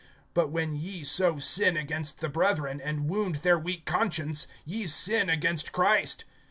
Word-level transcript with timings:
(12)But 0.33 0.49
when 0.49 0.73
ye 0.73 1.03
so 1.03 1.37
sin 1.37 1.77
against 1.77 2.21
the 2.21 2.27
brethren, 2.27 2.81
and 2.81 3.07
wound 3.07 3.35
their 3.45 3.59
weak 3.59 3.85
conscience, 3.85 4.47
ye 4.65 4.87
sin 4.87 5.29
against 5.29 5.71
Christ. 5.71 6.25